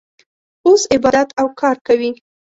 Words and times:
اوس 0.67 0.81
عبادت 0.95 1.27
او 1.39 1.47
کار 1.59 1.75
کوي. 1.87 2.11